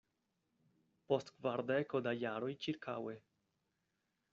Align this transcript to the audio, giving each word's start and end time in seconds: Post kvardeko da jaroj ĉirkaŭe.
Post 1.11 1.29
kvardeko 1.35 2.03
da 2.09 2.17
jaroj 2.25 2.51
ĉirkaŭe. 2.67 3.19